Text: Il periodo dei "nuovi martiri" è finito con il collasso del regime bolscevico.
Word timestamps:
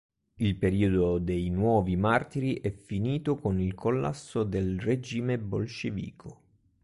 Il 0.39 0.55
periodo 0.55 1.19
dei 1.19 1.51
"nuovi 1.51 1.95
martiri" 1.95 2.55
è 2.59 2.71
finito 2.71 3.35
con 3.35 3.59
il 3.59 3.75
collasso 3.75 4.41
del 4.43 4.79
regime 4.79 5.37
bolscevico. 5.37 6.39